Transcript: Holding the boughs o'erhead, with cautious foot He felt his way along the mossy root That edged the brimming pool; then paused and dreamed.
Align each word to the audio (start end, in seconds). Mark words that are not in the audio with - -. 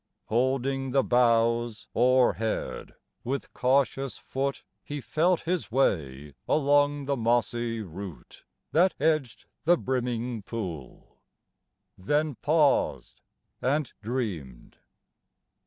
Holding 0.29 0.93
the 0.93 1.03
boughs 1.03 1.87
o'erhead, 1.95 2.95
with 3.23 3.53
cautious 3.53 4.17
foot 4.17 4.63
He 4.83 4.99
felt 4.99 5.41
his 5.41 5.71
way 5.71 6.33
along 6.47 7.05
the 7.05 7.15
mossy 7.15 7.83
root 7.83 8.43
That 8.71 8.95
edged 8.99 9.45
the 9.65 9.77
brimming 9.77 10.41
pool; 10.41 11.19
then 11.99 12.33
paused 12.41 13.21
and 13.61 13.93
dreamed. 14.01 14.77